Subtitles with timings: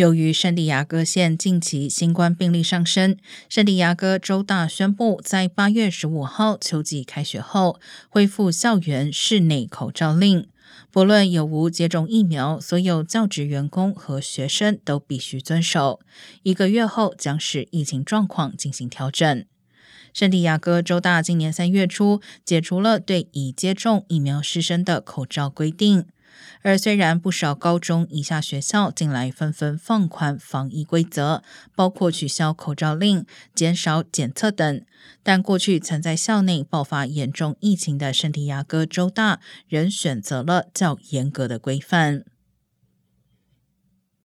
[0.00, 3.18] 由于圣地亚哥县近期新冠病例上升，
[3.50, 7.78] 圣地亚哥州大宣布，在八月十五号秋季开学后，
[8.08, 10.48] 恢复校园室内口罩令。
[10.90, 16.00] 不论有无接种疫苗，所有教职员工和学生都必须遵守。
[16.44, 19.44] 一个月后将视疫情状况进行调整。
[20.14, 26.06] 圣地亚哥州大今年三月初解除了对已接种疫苗师生的口罩规定。
[26.62, 31.42] 而虽然不少高中以下学校近来纷纷放宽防疫规则，
[31.74, 33.24] 包括取消口罩令、
[33.54, 34.84] 减少检测等，
[35.22, 42.24] 但过去曾在校内爆发严重疫情的圣地亚哥州大仍选择了较严格的规范。